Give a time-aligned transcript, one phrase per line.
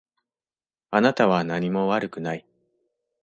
[0.89, 2.43] あなたは何も悪くない。